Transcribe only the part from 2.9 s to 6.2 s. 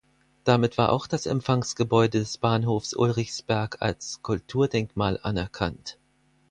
Ulrichsberg als Kulturdenkmal anerkannt.